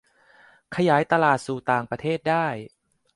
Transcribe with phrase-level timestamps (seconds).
[0.75, 2.47] ขยายตลาดสู่ต่างประเทศได้